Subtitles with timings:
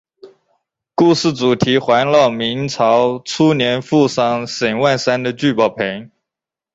[0.95, 6.09] 故事主题环绕明朝初年富商沈万三的聚宝盆。